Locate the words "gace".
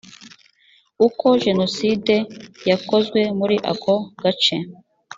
4.21-4.57